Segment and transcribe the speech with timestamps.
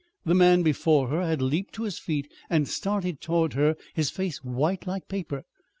[0.25, 4.43] The man before her had leaped to his feet and started toward her, his face
[4.43, 5.43] white like paper.